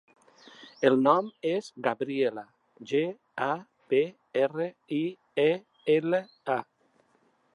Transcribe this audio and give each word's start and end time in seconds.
El 0.87 0.95
nom 1.07 1.27
és 1.49 1.67
Gabriela: 1.87 2.45
ge, 2.93 3.03
a, 3.49 3.51
be, 3.93 4.01
erra, 4.45 4.69
i, 5.01 5.05
e, 5.47 5.49
ela, 5.99 6.23
a. 6.55 6.59